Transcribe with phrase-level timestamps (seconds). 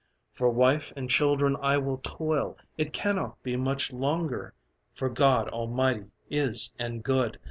[0.33, 4.55] "For wife and children I will toil: It cannot be much longer
[4.91, 7.39] (For God almighty is and good!)